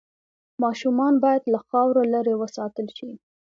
ماشومان 0.63 1.13
باید 1.23 1.43
له 1.53 1.59
خاورو 1.67 2.01
لرې 2.13 2.35
وساتل 2.41 2.87
شي۔ 2.97 3.09